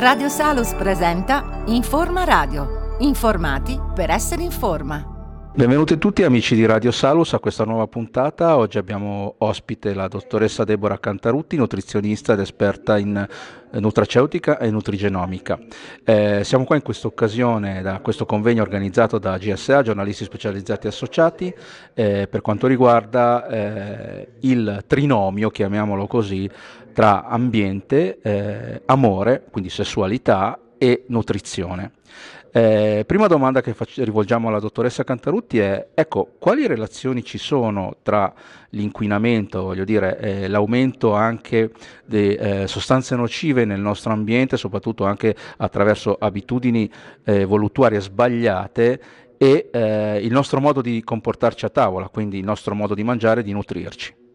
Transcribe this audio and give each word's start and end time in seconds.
Radio 0.00 0.28
Salus 0.28 0.74
presenta 0.74 1.64
Informa 1.66 2.22
Radio. 2.22 2.94
Informati 3.00 3.76
per 3.96 4.10
essere 4.10 4.44
in 4.44 4.52
forma. 4.52 5.16
Benvenuti 5.52 5.98
tutti 5.98 6.22
amici 6.22 6.54
di 6.54 6.64
Radio 6.66 6.92
Salus 6.92 7.32
a 7.32 7.40
questa 7.40 7.64
nuova 7.64 7.88
puntata. 7.88 8.56
Oggi 8.56 8.78
abbiamo 8.78 9.34
ospite 9.38 9.94
la 9.94 10.06
dottoressa 10.06 10.62
Deborah 10.62 11.00
Cantarutti, 11.00 11.56
nutrizionista 11.56 12.34
ed 12.34 12.38
esperta 12.38 12.96
in 12.96 13.16
eh, 13.16 13.80
nutraceutica 13.80 14.58
e 14.58 14.70
nutrigenomica. 14.70 15.58
Eh, 16.04 16.44
siamo 16.44 16.62
qua 16.62 16.76
in 16.76 16.82
questa 16.82 17.08
occasione 17.08 17.82
da 17.82 17.98
questo 17.98 18.24
convegno 18.24 18.62
organizzato 18.62 19.18
da 19.18 19.36
GSA, 19.36 19.82
giornalisti 19.82 20.22
specializzati 20.22 20.86
associati, 20.86 21.52
eh, 21.92 22.28
per 22.30 22.40
quanto 22.40 22.68
riguarda 22.68 23.48
eh, 23.48 24.28
il 24.40 24.84
trinomio, 24.86 25.50
chiamiamolo 25.50 26.06
così, 26.06 26.48
tra 26.98 27.26
ambiente, 27.26 28.18
eh, 28.22 28.82
amore, 28.86 29.44
quindi 29.52 29.70
sessualità 29.70 30.58
e 30.78 31.04
nutrizione. 31.06 31.92
Eh, 32.50 33.04
prima 33.06 33.28
domanda 33.28 33.60
che 33.60 33.72
faccio, 33.72 34.02
rivolgiamo 34.02 34.48
alla 34.48 34.58
dottoressa 34.58 35.04
Cantarutti 35.04 35.60
è, 35.60 35.90
ecco, 35.94 36.34
quali 36.40 36.66
relazioni 36.66 37.22
ci 37.22 37.38
sono 37.38 37.98
tra 38.02 38.34
l'inquinamento, 38.70 39.62
voglio 39.62 39.84
dire, 39.84 40.18
eh, 40.18 40.48
l'aumento 40.48 41.14
anche 41.14 41.70
di 42.04 42.34
eh, 42.34 42.66
sostanze 42.66 43.14
nocive 43.14 43.64
nel 43.64 43.78
nostro 43.78 44.12
ambiente, 44.12 44.56
soprattutto 44.56 45.04
anche 45.04 45.36
attraverso 45.58 46.16
abitudini 46.18 46.90
eh, 47.22 47.44
voluttuarie 47.44 48.00
sbagliate 48.00 49.00
e 49.38 49.68
eh, 49.70 50.18
il 50.20 50.32
nostro 50.32 50.58
modo 50.58 50.80
di 50.80 51.04
comportarci 51.04 51.64
a 51.64 51.68
tavola, 51.68 52.08
quindi 52.08 52.38
il 52.38 52.44
nostro 52.44 52.74
modo 52.74 52.96
di 52.96 53.04
mangiare 53.04 53.42
e 53.42 53.44
di 53.44 53.52
nutrirci. 53.52 54.26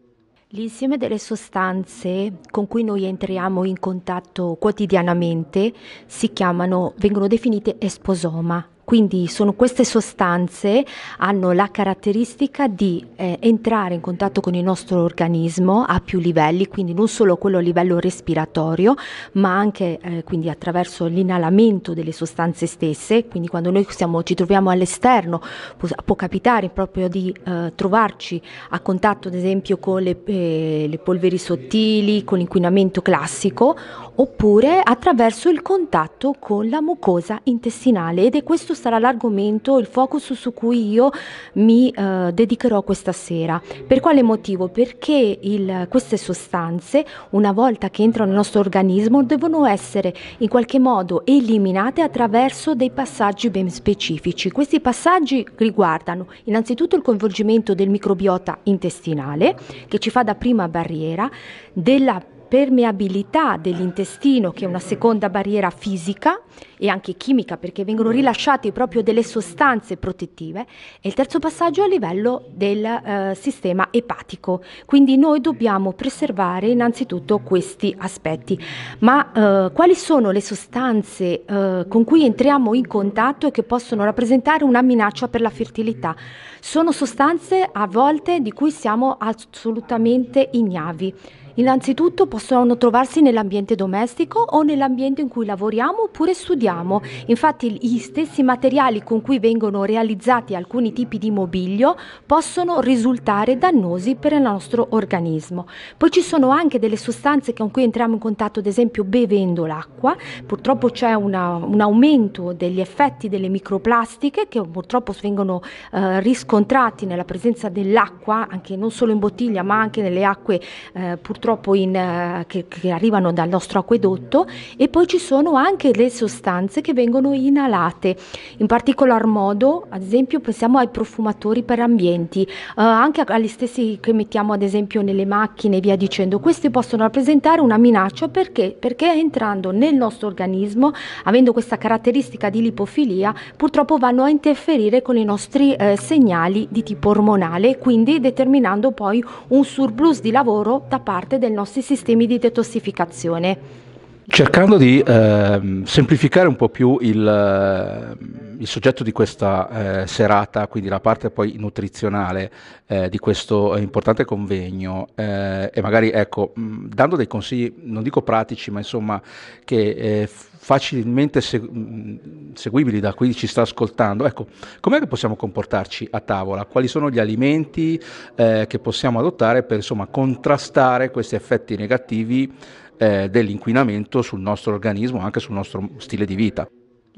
L'insieme 0.54 0.98
delle 0.98 1.18
sostanze 1.18 2.34
con 2.48 2.68
cui 2.68 2.84
noi 2.84 3.06
entriamo 3.06 3.64
in 3.64 3.80
contatto 3.80 4.56
quotidianamente 4.56 5.72
si 6.06 6.32
chiamano, 6.32 6.94
vengono 6.98 7.26
definite 7.26 7.74
esposoma 7.80 8.64
quindi 8.84 9.26
sono 9.26 9.54
queste 9.54 9.84
sostanze 9.84 10.84
hanno 11.18 11.52
la 11.52 11.70
caratteristica 11.70 12.68
di 12.68 13.04
eh, 13.16 13.38
entrare 13.40 13.94
in 13.94 14.00
contatto 14.00 14.40
con 14.40 14.54
il 14.54 14.62
nostro 14.62 15.02
organismo 15.02 15.84
a 15.84 16.00
più 16.00 16.18
livelli, 16.18 16.68
quindi 16.68 16.92
non 16.92 17.08
solo 17.08 17.36
quello 17.36 17.58
a 17.58 17.60
livello 17.60 17.98
respiratorio, 17.98 18.94
ma 19.32 19.56
anche 19.56 19.98
eh, 20.00 20.22
quindi 20.22 20.50
attraverso 20.50 21.06
l'inalamento 21.06 21.94
delle 21.94 22.12
sostanze 22.12 22.66
stesse, 22.66 23.26
quindi 23.26 23.48
quando 23.48 23.70
noi 23.70 23.86
siamo, 23.88 24.22
ci 24.22 24.34
troviamo 24.34 24.70
all'esterno 24.70 25.40
può, 25.76 25.88
può 26.04 26.14
capitare 26.14 26.68
proprio 26.68 27.08
di 27.08 27.34
eh, 27.44 27.72
trovarci 27.74 28.40
a 28.70 28.80
contatto 28.80 29.28
ad 29.28 29.34
esempio 29.34 29.78
con 29.78 30.02
le, 30.02 30.22
eh, 30.24 30.86
le 30.88 30.98
polveri 30.98 31.38
sottili, 31.38 32.24
con 32.24 32.38
l'inquinamento 32.38 33.02
classico, 33.02 33.76
oppure 34.16 34.80
attraverso 34.82 35.48
il 35.48 35.62
contatto 35.62 36.34
con 36.38 36.68
la 36.68 36.80
mucosa 36.80 37.40
intestinale. 37.44 38.24
Ed 38.24 38.36
è 38.36 38.42
questo 38.42 38.73
sarà 38.74 38.98
l'argomento, 38.98 39.78
il 39.78 39.86
focus 39.86 40.32
su 40.32 40.52
cui 40.52 40.90
io 40.90 41.10
mi 41.54 41.90
eh, 41.90 42.30
dedicherò 42.32 42.82
questa 42.82 43.12
sera. 43.12 43.60
Per 43.86 44.00
quale 44.00 44.22
motivo? 44.22 44.68
Perché 44.68 45.38
il, 45.40 45.86
queste 45.88 46.16
sostanze, 46.16 47.04
una 47.30 47.52
volta 47.52 47.90
che 47.90 48.02
entrano 48.02 48.28
nel 48.28 48.36
nostro 48.36 48.60
organismo, 48.60 49.22
devono 49.22 49.66
essere 49.66 50.14
in 50.38 50.48
qualche 50.48 50.78
modo 50.78 51.24
eliminate 51.24 52.02
attraverso 52.02 52.74
dei 52.74 52.90
passaggi 52.90 53.50
ben 53.50 53.70
specifici. 53.70 54.50
Questi 54.50 54.80
passaggi 54.80 55.46
riguardano 55.56 56.26
innanzitutto 56.44 56.96
il 56.96 57.02
coinvolgimento 57.02 57.74
del 57.74 57.88
microbiota 57.88 58.58
intestinale, 58.64 59.56
che 59.88 59.98
ci 59.98 60.10
fa 60.10 60.22
da 60.22 60.34
prima 60.34 60.68
barriera, 60.68 61.30
della 61.72 62.20
permeabilità 62.46 63.56
dell'intestino, 63.56 64.52
che 64.52 64.64
è 64.64 64.68
una 64.68 64.78
seconda 64.78 65.28
barriera 65.28 65.70
fisica 65.70 66.40
e 66.78 66.88
anche 66.88 67.14
chimica, 67.14 67.56
perché 67.56 67.84
vengono 67.84 68.10
rilasciate 68.10 68.70
proprio 68.72 69.02
delle 69.02 69.22
sostanze 69.22 69.96
protettive, 69.96 70.66
e 71.00 71.08
il 71.08 71.14
terzo 71.14 71.38
passaggio 71.38 71.82
a 71.82 71.86
livello 71.86 72.44
del 72.50 72.84
eh, 72.84 73.34
sistema 73.34 73.88
epatico. 73.90 74.62
Quindi 74.84 75.16
noi 75.16 75.40
dobbiamo 75.40 75.92
preservare 75.92 76.68
innanzitutto 76.68 77.38
questi 77.38 77.94
aspetti. 77.98 78.58
Ma 79.00 79.32
eh, 79.32 79.72
quali 79.72 79.94
sono 79.94 80.30
le 80.30 80.40
sostanze 80.40 81.44
eh, 81.44 81.86
con 81.88 82.04
cui 82.04 82.24
entriamo 82.24 82.74
in 82.74 82.86
contatto 82.86 83.46
e 83.46 83.50
che 83.50 83.62
possono 83.62 84.04
rappresentare 84.04 84.64
una 84.64 84.82
minaccia 84.82 85.28
per 85.28 85.40
la 85.40 85.50
fertilità? 85.50 86.14
Sono 86.60 86.92
sostanze 86.92 87.68
a 87.70 87.86
volte 87.86 88.40
di 88.40 88.52
cui 88.52 88.70
siamo 88.70 89.16
assolutamente 89.18 90.48
ignavi. 90.52 91.14
Innanzitutto 91.56 92.26
possono 92.26 92.76
trovarsi 92.76 93.20
nell'ambiente 93.20 93.76
domestico 93.76 94.40
o 94.40 94.62
nell'ambiente 94.62 95.20
in 95.20 95.28
cui 95.28 95.46
lavoriamo 95.46 96.02
oppure 96.02 96.34
studiamo. 96.34 97.00
Infatti 97.26 97.78
gli 97.80 97.98
stessi 97.98 98.42
materiali 98.42 99.04
con 99.04 99.22
cui 99.22 99.38
vengono 99.38 99.84
realizzati 99.84 100.56
alcuni 100.56 100.92
tipi 100.92 101.16
di 101.16 101.30
mobilio 101.30 101.94
possono 102.26 102.80
risultare 102.80 103.56
dannosi 103.56 104.16
per 104.16 104.32
il 104.32 104.40
nostro 104.40 104.88
organismo. 104.90 105.68
Poi 105.96 106.10
ci 106.10 106.22
sono 106.22 106.48
anche 106.48 106.80
delle 106.80 106.96
sostanze 106.96 107.52
con 107.52 107.70
cui 107.70 107.84
entriamo 107.84 108.14
in 108.14 108.20
contatto, 108.20 108.58
ad 108.58 108.66
esempio 108.66 109.04
bevendo 109.04 109.64
l'acqua. 109.64 110.16
Purtroppo 110.44 110.88
c'è 110.88 111.12
una, 111.14 111.54
un 111.54 111.80
aumento 111.80 112.52
degli 112.52 112.80
effetti 112.80 113.28
delle 113.28 113.48
microplastiche 113.48 114.48
che 114.48 114.60
purtroppo 114.60 115.14
vengono 115.22 115.62
eh, 115.92 116.18
riscontrati 116.18 117.06
nella 117.06 117.24
presenza 117.24 117.68
dell'acqua, 117.68 118.48
anche 118.50 118.74
non 118.74 118.90
solo 118.90 119.12
in 119.12 119.20
bottiglia 119.20 119.62
ma 119.62 119.78
anche 119.78 120.02
nelle 120.02 120.24
acque 120.24 120.60
eh, 120.94 121.16
purtroppo 121.16 121.42
purtroppo 121.44 121.74
in, 121.74 121.90
uh, 121.90 122.46
che, 122.46 122.64
che, 122.66 122.90
arrivano 122.90 123.30
dal 123.30 123.50
nostro 123.50 123.78
acquedotto 123.78 124.46
e 124.78 124.88
poi 124.88 125.06
ci 125.06 125.18
sono 125.18 125.56
anche 125.56 125.90
le 125.94 126.08
sostanze 126.08 126.80
che 126.80 126.94
vengono 126.94 127.34
inalate. 127.34 128.16
In 128.58 128.66
particolar 128.66 129.26
modo, 129.26 129.84
ad 129.90 130.00
esempio, 130.00 130.40
pensiamo 130.40 130.78
ai 130.78 130.88
profumatori 130.88 131.62
per 131.62 131.80
ambienti, 131.80 132.48
uh, 132.48 132.80
anche 132.80 133.20
agli 133.20 133.46
stessi 133.46 133.98
che 134.00 134.14
mettiamo 134.14 134.54
ad 134.54 134.62
esempio 134.62 135.02
nelle 135.02 135.26
macchine 135.26 135.76
e 135.76 135.80
via 135.80 135.96
dicendo. 135.96 136.38
Questi 136.40 136.70
possono 136.70 137.02
rappresentare 137.02 137.60
una 137.60 137.76
minaccia 137.76 138.28
perché? 138.28 138.74
Perché 138.78 139.12
entrando 139.12 139.70
nel 139.70 139.94
nostro 139.94 140.28
organismo, 140.28 140.92
avendo 141.24 141.52
questa 141.52 141.76
caratteristica 141.76 142.48
di 142.48 142.62
lipofilia, 142.62 143.34
purtroppo 143.54 143.98
vanno 143.98 144.22
a 144.22 144.30
interferire 144.30 145.02
con 145.02 145.18
i 145.18 145.24
nostri 145.24 145.74
eh, 145.74 145.98
segnali 145.98 146.68
di 146.70 146.82
tipo 146.82 147.10
ormonale, 147.10 147.76
quindi 147.76 148.18
determinando 148.18 148.92
poi 148.92 149.22
un 149.48 149.62
surplus 149.62 150.22
di 150.22 150.30
lavoro 150.30 150.84
da 150.88 151.00
parte 151.00 151.32
parte 151.34 151.38
dei 151.38 151.50
nostri 151.50 151.82
sistemi 151.82 152.26
di 152.26 152.38
detossificazione. 152.38 153.82
Cercando 154.26 154.78
di 154.78 155.00
eh, 155.00 155.82
semplificare 155.84 156.48
un 156.48 156.56
po' 156.56 156.70
più 156.70 156.96
il, 157.02 157.26
eh, 157.26 158.56
il 158.58 158.66
soggetto 158.66 159.02
di 159.02 159.12
questa 159.12 160.02
eh, 160.02 160.06
serata, 160.06 160.66
quindi 160.66 160.88
la 160.88 161.00
parte 161.00 161.28
poi 161.28 161.56
nutrizionale 161.58 162.50
eh, 162.86 163.10
di 163.10 163.18
questo 163.18 163.76
importante 163.76 164.24
convegno 164.24 165.08
eh, 165.14 165.70
e 165.72 165.80
magari 165.82 166.10
ecco, 166.10 166.52
mh, 166.54 166.86
dando 166.86 167.16
dei 167.16 167.26
consigli, 167.26 167.70
non 167.82 168.02
dico 168.02 168.22
pratici, 168.22 168.70
ma 168.70 168.78
insomma 168.78 169.20
che 169.62 169.90
eh, 169.90 170.28
facilmente 170.64 171.42
seg- 171.42 172.54
seguibili 172.54 173.00
da 173.00 173.14
chi 173.14 173.34
ci 173.34 173.46
sta 173.46 173.60
ascoltando, 173.60 174.24
ecco, 174.24 174.46
com'è 174.80 174.98
che 174.98 175.06
possiamo 175.06 175.36
comportarci 175.36 176.08
a 176.10 176.20
tavola? 176.20 176.64
Quali 176.64 176.88
sono 176.88 177.10
gli 177.10 177.18
alimenti 177.18 178.00
che 178.34 178.78
possiamo 178.80 179.18
adottare 179.18 179.62
per 179.62 179.76
insomma 179.76 180.06
contrastare 180.06 181.10
questi 181.10 181.34
effetti 181.34 181.76
negativi? 181.76 182.50
eh, 182.96 183.28
dell'inquinamento 183.28 184.22
sul 184.22 184.40
nostro 184.40 184.72
organismo, 184.72 185.20
anche 185.20 185.40
sul 185.40 185.54
nostro 185.54 185.90
stile 185.98 186.24
di 186.24 186.34
vita. 186.34 186.66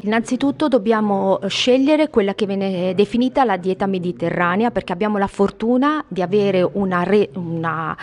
Innanzitutto 0.03 0.69
dobbiamo 0.69 1.41
scegliere 1.47 2.11
quella 2.11 2.35
che 2.35 2.45
viene 2.45 2.95
definita 2.95 3.45
la 3.45 3.57
dieta 3.57 3.87
mediterranea 3.87 4.71
perché 4.71 4.93
abbiamo 4.93 5.17
la 5.17 5.27
fortuna 5.27 6.05
di 6.07 6.21
avere 6.21 6.63
una, 6.63 7.03
re, 7.03 7.31
una 7.35 7.97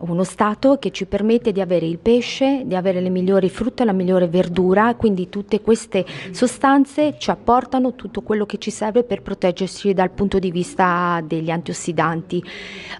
uno 0.00 0.24
stato 0.24 0.78
che 0.78 0.90
ci 0.90 1.06
permette 1.06 1.52
di 1.52 1.60
avere 1.60 1.86
il 1.86 1.98
pesce, 1.98 2.62
di 2.64 2.74
avere 2.74 3.00
le 3.00 3.10
migliori 3.10 3.48
frutta, 3.48 3.84
la 3.84 3.92
migliore 3.92 4.28
verdura, 4.28 4.94
quindi 4.94 5.28
tutte 5.28 5.60
queste 5.60 6.04
sostanze 6.30 7.16
ci 7.18 7.30
apportano 7.30 7.94
tutto 7.94 8.22
quello 8.22 8.46
che 8.46 8.58
ci 8.58 8.70
serve 8.70 9.02
per 9.02 9.22
proteggerci 9.22 9.92
dal 9.92 10.10
punto 10.10 10.38
di 10.38 10.50
vista 10.50 11.22
degli 11.24 11.50
antiossidanti. 11.50 12.42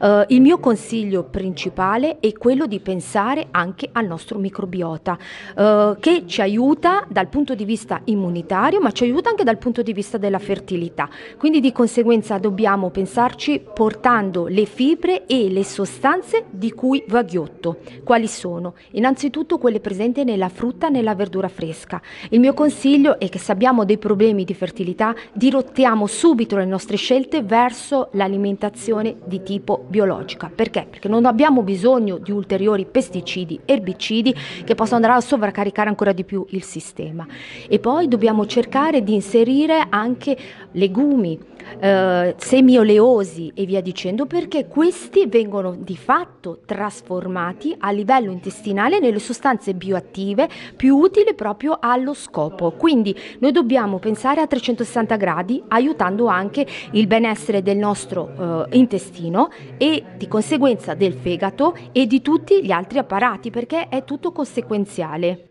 Uh, 0.01 0.25
il 0.29 0.41
mio 0.41 0.59
consiglio 0.59 1.25
principale 1.25 2.19
è 2.21 2.33
quello 2.33 2.67
di 2.67 2.81
pensare 2.81 3.49
anche 3.51 3.89
al 3.93 4.07
nostro 4.07 4.39
microbiota, 4.39 5.19
uh, 5.57 5.97
che 5.99 6.25
ci 6.27 6.41
aiuta 6.41 7.07
dal 7.09 7.29
punto 7.29 7.55
di 7.55 7.65
vista 7.65 8.01
immunitario, 8.05 8.81
ma 8.81 8.93
ci 8.93 9.05
aiuta 9.05 9.31
anche 9.31 9.45
dal 9.45 9.59
punto 9.59 9.83
di 9.83 9.93
vista 9.93 10.19
della 10.19 10.39
fertilità. 10.39 11.09
Quindi 11.39 11.61
di 11.61 11.73
conseguenza 11.73 12.39
dobbiamo 12.39 12.91
pensarci 12.91 13.63
portando 13.73 14.47
le 14.47 14.67
fibre 14.67 15.27
e 15.27 15.49
le 15.49 15.65
sostanze 15.65 16.45
di 16.51 16.73
cui 16.73 16.90
cui 16.91 17.05
va 17.07 17.23
ghiotto. 17.23 17.77
Quali 18.03 18.27
sono? 18.27 18.75
Innanzitutto 18.93 19.59
quelle 19.59 19.79
presenti 19.79 20.25
nella 20.25 20.49
frutta 20.49 20.89
e 20.89 20.91
nella 20.91 21.15
verdura 21.15 21.47
fresca. 21.47 22.03
Il 22.31 22.41
mio 22.41 22.53
consiglio 22.53 23.21
è 23.21 23.29
che 23.29 23.39
se 23.39 23.53
abbiamo 23.53 23.85
dei 23.85 23.97
problemi 23.97 24.43
di 24.43 24.55
fertilità, 24.55 25.15
dirottiamo 25.33 26.09
subito 26.09 26.57
le 26.57 26.65
nostre 26.65 26.97
scelte 26.97 27.43
verso 27.43 28.09
l'alimentazione 28.15 29.19
di 29.25 29.41
tipo 29.45 29.85
biologica. 29.87 30.51
Perché? 30.53 30.85
Perché 30.91 31.07
non 31.07 31.27
abbiamo 31.27 31.63
bisogno 31.63 32.19
di 32.19 32.33
ulteriori 32.33 32.85
pesticidi, 32.91 33.61
erbicidi 33.65 34.35
che 34.65 34.75
possano 34.75 34.97
andare 34.97 35.15
a 35.15 35.21
sovraccaricare 35.21 35.89
ancora 35.89 36.11
di 36.11 36.25
più 36.25 36.45
il 36.49 36.65
sistema. 36.65 37.25
E 37.69 37.79
poi 37.79 38.09
dobbiamo 38.09 38.47
cercare 38.47 39.05
di 39.05 39.15
inserire 39.15 39.87
anche 39.91 40.37
legumi, 40.73 41.39
eh, 41.79 42.35
semi 42.39 42.79
oleosi 42.79 43.51
e 43.55 43.65
via 43.65 43.81
dicendo, 43.81 44.27
perché 44.27 44.67
questi 44.67 45.27
vengono 45.27 45.77
di 45.79 45.97
fatto 45.97 46.61
trasformati 46.65 47.75
a 47.79 47.91
livello 47.91 48.31
intestinale 48.31 48.99
nelle 48.99 49.19
sostanze 49.19 49.75
bioattive 49.75 50.49
più 50.77 50.97
utili 50.97 51.35
proprio 51.35 51.79
allo 51.81 52.15
scopo. 52.15 52.73
Quindi 52.73 53.15
noi 53.39 53.53
dobbiamo 53.53 53.99
pensare 53.99 54.41
a 54.41 54.47
360 54.47 55.17
gradi, 55.17 55.63
aiutando 55.69 56.27
anche 56.27 56.67
il 56.93 57.07
benessere 57.07 57.63
del 57.63 57.77
nostro 57.77 58.67
eh, 58.69 58.77
intestino 58.77 59.51
e 59.77 60.05
di 60.17 60.29
conseguenza 60.29 60.95
del 60.95 61.15
fegato 61.15 61.77
e 61.93 62.07
di 62.07 62.21
tutti 62.23 62.65
gli 62.65 62.71
altri 62.71 62.99
apparati, 62.99 63.51
perché 63.51 63.89
è 63.89 64.05
tutto 64.05 64.33
conseguenziale. 64.33 65.45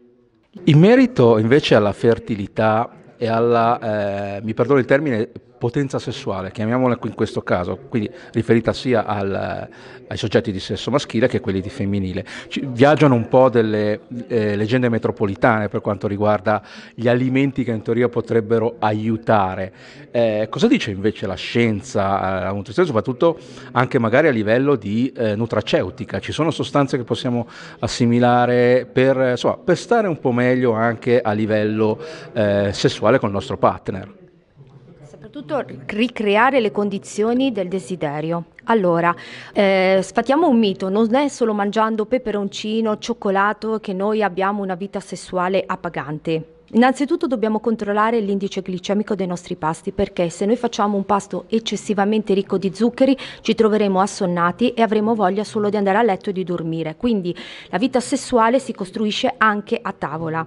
In 0.66 0.80
merito 0.80 1.38
invece 1.38 1.76
alla 1.76 1.94
fertilità 1.94 2.99
e 3.20 3.28
alla, 3.28 4.38
eh, 4.38 4.42
mi 4.42 4.54
perdono 4.54 4.80
il 4.80 4.86
termine, 4.86 5.30
potenza 5.60 6.00
sessuale, 6.00 6.52
chiamiamola 6.52 6.98
in 7.04 7.14
questo 7.14 7.42
caso, 7.42 7.78
quindi 7.90 8.10
riferita 8.32 8.72
sia 8.72 9.06
al, 9.06 9.68
ai 10.08 10.18
soggetti 10.18 10.52
di 10.52 10.60
sesso 10.60 10.90
maschile 10.90 11.28
che 11.28 11.38
a 11.38 11.40
quelli 11.42 11.62
di 11.62 11.70
femminile. 11.70 12.26
Ci, 12.48 12.66
viaggiano 12.66 13.14
un 13.14 13.28
po' 13.28 13.50
delle 13.50 14.00
eh, 14.28 14.56
leggende 14.56 14.90
metropolitane 14.90 15.68
per 15.68 15.82
quanto 15.82 16.08
riguarda 16.08 16.64
gli 16.96 17.08
alimenti 17.08 17.64
che 17.64 17.72
in 17.72 17.82
teoria 17.82 18.08
potrebbero 18.08 18.76
aiutare. 18.80 19.72
Eh, 20.12 20.48
cosa 20.50 20.68
dice 20.68 20.92
invece 20.92 21.28
la 21.28 21.36
scienza, 21.36 22.40
eh, 22.40 22.44
la 22.46 22.52
nutrizione, 22.52 22.88
soprattutto 22.88 23.38
anche 23.74 24.00
magari 24.00 24.30
a 24.30 24.32
livello 24.32 24.76
di 24.76 25.12
eh, 25.16 25.36
nutraceutica? 25.36 26.20
Ci 26.20 26.32
sono 26.32 26.52
sostanze 26.52 26.98
che 26.98 27.04
possiamo 27.04 27.48
assimilare 27.80 28.88
per, 28.92 29.32
insomma, 29.32 29.58
per 29.58 29.78
stare 29.78 30.08
un 30.08 30.20
po' 30.20 30.32
meglio 30.32 30.72
anche 30.72 31.22
a 31.22 31.34
livello 31.34 32.02
eh, 32.34 32.70
sessuale 33.10 33.20
con 33.20 33.30
il 33.30 33.36
nostro 33.36 33.58
partner? 33.58 34.18
Soprattutto 35.04 35.66
ricreare 35.88 36.60
le 36.60 36.72
condizioni 36.72 37.52
del 37.52 37.68
desiderio. 37.68 38.46
Allora, 38.66 39.14
eh, 39.54 40.00
sfatiamo 40.02 40.48
un 40.48 40.58
mito, 40.58 40.90
non 40.90 41.14
è 41.16 41.28
solo 41.28 41.54
mangiando 41.54 42.06
peperoncino, 42.06 43.00
cioccolato 43.00 43.80
che 43.80 43.94
noi 43.94 44.22
abbiamo 44.22 44.62
una 44.62 44.76
vita 44.76 45.00
sessuale 45.00 45.64
appagante. 45.66 46.59
Innanzitutto 46.74 47.26
dobbiamo 47.26 47.60
controllare 47.60 48.20
l'indice 48.20 48.62
glicemico 48.62 49.16
dei 49.16 49.26
nostri 49.26 49.56
pasti 49.56 49.92
perché 49.92 50.30
se 50.30 50.46
noi 50.46 50.56
facciamo 50.56 50.98
un 50.98 51.04
pasto 51.04 51.46
eccessivamente 51.48 52.36
ricco 52.36 52.60
di 52.60 52.72
zuccheri 52.72 53.18
ci 53.42 53.56
troveremo 53.56 54.00
assonnati 54.00 54.74
e 54.74 54.84
avremo 54.84 55.16
voglia 55.16 55.44
solo 55.44 55.70
di 55.70 55.78
andare 55.78 55.98
a 55.98 56.04
letto 56.04 56.30
e 56.30 56.34
di 56.34 56.44
dormire. 56.44 56.96
Quindi 56.96 57.36
la 57.70 57.80
vita 57.80 58.00
sessuale 58.00 58.60
si 58.60 58.76
costruisce 58.76 59.34
anche 59.36 59.80
a 59.82 59.92
tavola. 59.98 60.46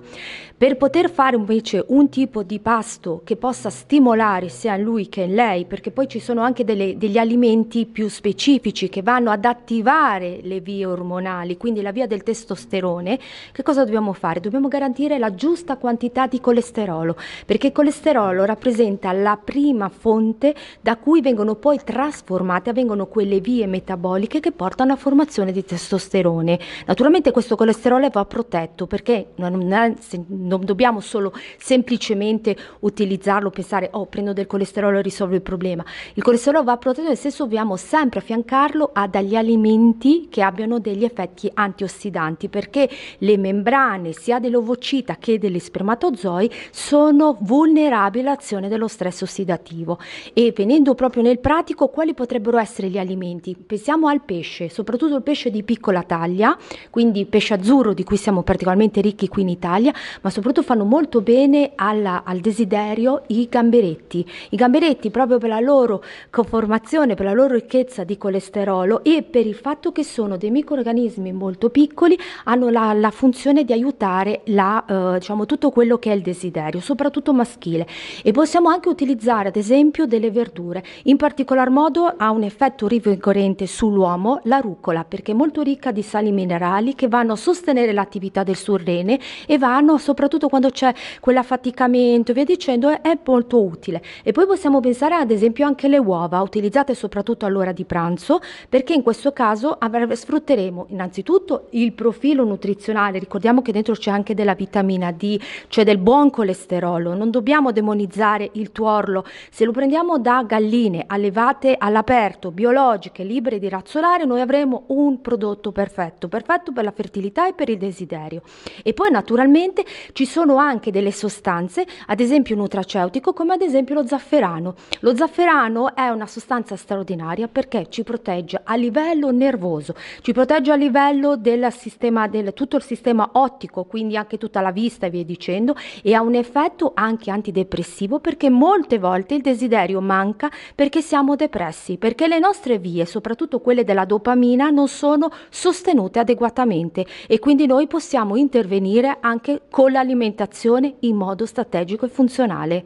Per 0.57 0.77
poter 0.77 1.11
fare 1.11 1.35
invece 1.35 1.85
un 1.89 2.09
tipo 2.09 2.45
di 2.45 2.61
pasto 2.61 3.23
che 3.25 3.35
possa 3.35 3.69
stimolare 3.69 4.49
sia 4.49 4.77
lui 4.77 5.09
che 5.09 5.27
lei, 5.27 5.65
perché 5.65 5.91
poi 5.91 6.07
ci 6.07 6.21
sono 6.21 6.43
anche 6.43 6.63
delle, 6.63 6.97
degli 6.97 7.19
alimenti 7.19 7.85
più 7.85 8.07
specifici 8.07 8.89
che 8.89 9.03
vanno 9.03 9.33
ad 9.33 9.45
attivare 9.45 10.39
le 10.43 10.61
vie 10.61 10.87
ormonali, 10.87 11.57
quindi 11.57 11.83
la 11.83 11.91
via 11.91 12.07
del 12.07 12.23
testosterone, 12.23 13.19
che 13.51 13.65
cosa 13.65 13.83
dobbiamo 13.83 14.13
fare? 14.13 14.39
Dobbiamo 14.39 14.69
garantire 14.69 15.19
la 15.19 15.35
giusta 15.35 15.77
quantità 15.77 16.11
quantità 16.13 16.27
di 16.27 16.41
colesterolo, 16.41 17.17
perché 17.47 17.69
il 17.69 17.73
colesterolo 17.73 18.45
rappresenta 18.45 19.13
la 19.13 19.39
prima 19.43 19.89
fonte 19.89 20.55
da 20.81 20.97
cui 20.97 21.23
vengono 21.23 21.55
poi 21.55 21.81
trasformate, 21.83 22.71
avvengono 22.71 23.07
quelle 23.07 23.41
vie 23.41 23.67
metaboliche 23.67 24.39
che 24.41 24.53
portano 24.53 24.93
alla 24.93 25.01
formazione 25.01 25.53
di 25.53 25.65
testosterone. 25.65 26.59
Naturalmente 26.87 27.31
questo 27.31 27.57
colesterolo 27.57 28.09
va 28.11 28.25
protetto 28.27 28.87
perché 28.87 29.29
non, 29.37 29.73
è, 29.73 29.95
non 30.29 30.65
dobbiamo 30.65 31.01
solo 31.01 31.33
semplicemente 31.59 32.55
utilizzarlo, 32.81 33.51
pensare 33.51 33.89
oh 33.93 34.07
prendo 34.07 34.33
del 34.33 34.47
colesterolo 34.47 34.99
e 34.99 35.03
risolvo 35.03 35.35
il 35.35 35.43
problema. 35.43 35.85
Il 36.15 36.23
colesterolo 36.23 36.63
va 36.63 36.77
protetto 36.77 37.09
nel 37.09 37.17
senso 37.17 37.45
dobbiamo 37.45 37.77
sempre 37.77 38.21
affiancarlo 38.21 38.91
a 38.93 39.07
degli 39.07 39.35
alimenti 39.35 40.29
che 40.29 40.43
abbiano 40.43 40.79
degli 40.79 41.05
effetti 41.05 41.51
antiossidanti 41.53 42.49
perché 42.49 42.89
le 43.19 43.37
membrane 43.39 44.13
sia 44.13 44.39
dell'ovocita 44.39 45.17
che 45.17 45.39
degli 45.39 45.59
spermatozoi 45.59 46.02
spermatozoi 46.03 46.51
sono 46.73 47.37
vulnerabili 47.41 48.27
all'azione 48.27 48.69
dello 48.69 48.89
stress 48.89 49.23
ossidativo 49.23 49.99
e 50.33 50.53
venendo 50.55 50.95
proprio 50.95 51.23
nel 51.23 51.39
pratico 51.39 51.89
quali 51.89 52.15
potrebbero 52.15 52.59
essere 52.59 52.89
gli 52.89 52.99
alimenti? 52.99 53.55
Pensiamo 53.55 54.09
al 54.09 54.23
pesce, 54.23 54.69
soprattutto 54.69 55.15
il 55.15 55.23
pesce 55.23 55.51
di 55.51 55.63
piccola 55.63 56.03
taglia, 56.03 56.57
quindi 56.91 57.25
pesce 57.27 57.55
azzurro 57.55 57.93
di 57.93 58.03
cui 58.03 58.17
siamo 58.17 58.43
particolarmente 58.43 59.01
ricchi 59.01 59.29
qui 59.29 59.43
in 59.43 59.49
Italia, 59.49 59.93
ma 60.23 60.31
soprattutto 60.31 60.67
fanno 60.67 60.85
molto 60.85 61.21
bene 61.21 61.73
alla, 61.77 62.23
al 62.25 62.41
desiderio 62.41 63.23
i 63.29 63.47
gamberetti. 63.49 64.27
I 64.51 64.57
gamberetti 64.57 65.11
proprio 65.11 65.39
per 65.39 65.51
la 65.51 65.61
loro 65.61 66.03
conformazione, 66.31 67.15
per 67.15 67.27
la 67.27 67.33
loro 67.33 67.55
ricchezza 67.55 68.03
di 68.03 68.19
colesterolo 68.19 69.05
e 69.05 69.23
per 69.23 69.47
il 69.47 69.55
fatto 69.55 69.93
che 69.93 70.03
sono 70.03 70.37
dei 70.37 70.51
microorganismi 70.51 71.33
molto 71.33 71.71
piccoli, 71.71 72.19
hanno 72.45 72.71
la, 72.71 72.93
la 72.93 73.11
funzione 73.11 73.65
di 73.65 73.73
aiutare 73.73 74.41
la, 74.47 74.85
eh, 74.85 75.19
diciamo, 75.19 75.47
tutto 75.47 75.71
quello 75.71 75.92
quello 75.93 75.99
che 75.99 76.11
è 76.11 76.15
il 76.15 76.23
desiderio, 76.23 76.81
soprattutto 76.81 77.33
maschile. 77.33 77.87
E 78.23 78.31
possiamo 78.33 78.69
anche 78.69 78.89
utilizzare 78.89 79.49
ad 79.49 79.57
esempio 79.57 80.07
delle 80.07 80.31
verdure. 80.31 80.83
In 81.05 81.17
particolar 81.17 81.71
modo 81.71 82.07
ha 82.17 82.31
un 82.31 82.43
effetto 82.43 82.87
rivigorente 82.87 83.67
sull'uomo 83.67 84.41
la 84.45 84.59
rucola, 84.59 85.05
perché 85.05 85.33
è 85.33 85.35
molto 85.35 85.63
ricca 85.63 85.91
di 85.91 86.03
sali 86.03 86.33
minerali 86.33 86.95
che 86.95 87.09
vanno 87.09 87.33
a 87.33 87.37
sostenere 87.37 87.93
l'attività 87.93 88.43
del 88.43 88.57
surrene 88.57 89.19
e 89.47 89.59
vanno, 89.59 89.99
soprattutto 89.99 90.49
quando 90.49 90.71
c'è 90.71 90.93
quell'affaticamento 91.21 92.33
via 92.33 92.45
dicendo, 92.45 92.89
è 93.03 93.19
molto 93.25 93.63
utile. 93.63 94.03
E 94.23 94.33
poi 94.33 94.47
possiamo 94.47 94.81
pensare 94.81 95.15
ad 95.15 95.31
esempio 95.31 95.67
anche 95.67 95.87
alle 95.87 95.99
uova, 95.99 96.41
utilizzate 96.41 96.95
soprattutto 96.95 97.45
all'ora 97.47 97.73
di 97.73 97.85
pranzo, 97.85 98.41
perché 98.69 98.95
in 98.95 99.03
questo 99.03 99.33
caso 99.33 99.79
sfrutteremo 100.13 100.87
innanzitutto 100.91 101.67
il 101.71 101.93
profilo 101.93 102.45
nutrizionale, 102.45 103.19
ricordiamo 103.19 103.63
che 103.63 103.73
dentro 103.73 103.95
c'è 103.95 104.11
anche 104.11 104.35
della 104.35 104.55
vitamina 104.55 105.11
D, 105.13 105.39
cioè 105.69 105.82
cioè 105.83 105.85
del 105.85 105.99
buon 105.99 106.31
colesterolo. 106.31 107.15
Non 107.15 107.31
dobbiamo 107.31 107.73
demonizzare 107.73 108.51
il 108.55 108.71
tuorlo. 108.71 109.25
Se 109.51 109.65
lo 109.65 109.73
prendiamo 109.73 110.19
da 110.19 110.45
galline 110.47 111.05
allevate 111.07 111.75
all'aperto, 111.77 112.51
biologiche, 112.53 113.25
libere 113.25 113.59
di 113.59 113.69
razzolare, 113.69 114.25
noi 114.25 114.41
avremo 114.41 114.85
un 114.89 115.21
prodotto 115.21 115.73
perfetto, 115.73 116.29
perfetto 116.29 116.73
per 116.73 116.85
la 116.85 116.93
fertilità 116.93 117.49
e 117.49 117.53
per 117.53 117.69
il 117.69 117.79
desiderio. 117.79 118.43
E 118.83 118.95
poi 118.95 119.11
naturalmente 119.11 119.85
ci 120.13 120.25
sono 120.25 120.57
anche 120.57 120.91
delle 120.91 121.13
sostanze, 121.13 121.85
ad 122.07 122.21
esempio 122.21 122.55
nutraceutico, 122.55 123.33
come 123.33 123.55
ad 123.55 123.63
esempio 123.63 123.95
lo 123.95 124.07
zafferano. 124.07 124.75
Lo 125.01 125.17
zafferano 125.17 125.95
è 125.95 126.09
una 126.09 126.27
sostanza 126.27 126.77
straordinaria 126.77 127.49
perché 127.49 127.87
ci 127.89 128.05
protegge 128.05 128.61
a 128.63 128.77
livello 128.77 129.31
nervoso, 129.33 129.95
ci 130.21 130.33
protegge 130.33 130.71
a 130.71 130.77
livello 130.77 131.37
del 131.37 131.73
sistema, 131.73 132.29
del 132.29 132.53
tutto 132.55 132.77
il 132.77 132.83
sistema 132.83 133.31
ottico, 133.33 133.85
quindi 133.85 134.17
anche 134.17 134.39
tutta 134.39 134.61
la 134.61 134.71
vista 134.71 135.07
e 135.07 135.11
via 135.11 135.25
dicendo 135.25 135.72
facendo 135.73 135.77
e 136.03 136.15
ha 136.15 136.21
un 136.21 136.35
effetto 136.35 136.93
anche 136.95 137.31
antidepressivo 137.31 138.19
perché 138.21 138.51
molte 138.51 138.99
volte 138.99 139.35
il 139.35 139.43
desiderio 139.43 140.01
manca 140.01 140.51
perché 140.75 141.01
siamo 141.01 141.37
depressi, 141.37 141.97
perché 141.97 142.27
le 142.29 142.39
nostre 142.39 142.79
vie, 142.79 143.05
soprattutto 143.07 143.61
quelle 143.61 143.85
della 143.85 144.05
dopamina, 144.05 144.71
non 144.71 144.89
sono 144.89 145.31
sostenute 145.49 146.19
adeguatamente 146.19 147.07
e 147.27 147.39
quindi 147.39 147.67
noi 147.67 147.87
possiamo 147.87 148.37
intervenire 148.37 149.19
anche 149.21 149.63
con 149.71 149.93
l'alimentazione 149.93 150.97
in 151.01 151.17
modo 151.17 151.47
strategico 151.47 152.07
e 152.07 152.09
funzionale. 152.09 152.85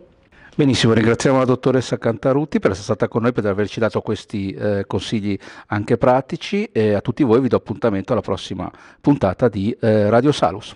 Benissimo, 0.55 0.95
ringraziamo 0.95 1.37
la 1.37 1.45
dottoressa 1.45 1.99
Cantarutti 1.99 2.61
per 2.61 2.71
essere 2.71 2.87
stata 2.87 3.09
con 3.09 3.21
noi, 3.21 3.33
per 3.33 3.45
averci 3.45 3.79
dato 3.79 4.01
questi 4.01 4.53
eh, 4.53 4.85
consigli 4.87 5.39
anche 5.67 5.99
pratici 5.99 6.65
e 6.73 6.95
a 6.95 7.03
tutti 7.03 7.23
voi 7.25 7.41
vi 7.41 7.49
do 7.49 7.57
appuntamento 7.57 8.13
alla 8.13 8.23
prossima 8.23 8.71
puntata 8.99 9.49
di 9.49 9.77
eh, 9.79 10.09
Radio 10.09 10.33
Salus. 10.33 10.75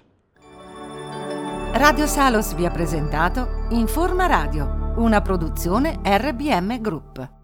Radio 1.72 2.06
Salos 2.06 2.54
vi 2.54 2.66
ha 2.66 2.70
presentato 2.70 3.66
Informa 3.70 4.26
Radio, 4.26 4.94
una 4.96 5.20
produzione 5.22 6.00
RBM 6.02 6.80
Group. 6.80 7.39